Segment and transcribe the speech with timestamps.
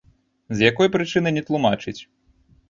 [0.61, 1.97] З якой прычыны, не тлумачыць.